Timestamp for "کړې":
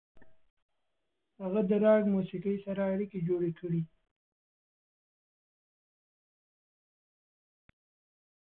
3.59-3.81